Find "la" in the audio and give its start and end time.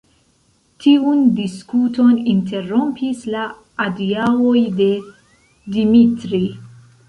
3.35-3.45